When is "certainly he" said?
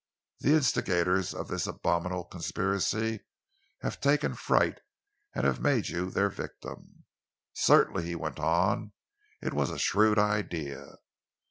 7.53-8.15